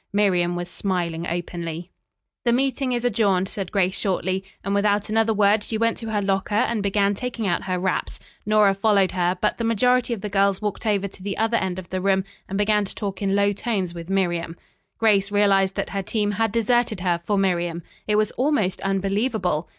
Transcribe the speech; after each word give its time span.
Miriam 0.11 0.55
was 0.55 0.67
smiling 0.67 1.27
openly. 1.27 1.91
"The 2.43 2.51
meeting 2.51 2.91
is 2.91 3.05
adjourned," 3.05 3.47
said 3.47 3.71
Grace 3.71 3.95
shortly, 3.99 4.43
and 4.63 4.73
without 4.73 5.09
another 5.09 5.31
word 5.31 5.63
she 5.63 5.77
went 5.77 5.95
to 5.99 6.09
her 6.09 6.23
locker 6.23 6.55
and 6.55 6.81
began 6.81 7.13
taking 7.13 7.45
out 7.45 7.65
her 7.65 7.77
wraps. 7.77 8.19
Nora 8.43 8.73
followed 8.73 9.11
her, 9.11 9.37
but 9.39 9.59
the 9.59 9.63
majority 9.63 10.11
of 10.15 10.21
the 10.21 10.27
girls 10.27 10.59
walked 10.59 10.87
over 10.87 11.07
to 11.07 11.21
the 11.21 11.37
other 11.37 11.57
end 11.57 11.77
of 11.77 11.91
the 11.91 12.01
room 12.01 12.23
and 12.49 12.57
began 12.57 12.83
to 12.85 12.95
talk 12.95 13.21
in 13.21 13.35
low 13.35 13.53
tones 13.53 13.93
with 13.93 14.09
Miriam. 14.09 14.57
Grace 14.97 15.31
realized 15.31 15.75
that 15.75 15.91
her 15.91 16.01
team 16.01 16.31
had 16.31 16.51
deserted 16.51 17.01
her 17.01 17.21
for 17.23 17.37
Miriam. 17.37 17.83
It 18.07 18.15
was 18.15 18.31
almost 18.31 18.81
unbelievable. 18.81 19.69